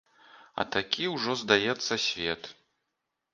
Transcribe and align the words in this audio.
А 0.61 0.63
такі 0.75 1.03
ўжо, 1.15 1.35
здаецца, 1.43 1.93
свет. 2.07 2.51